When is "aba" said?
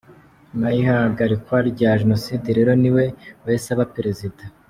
3.73-3.85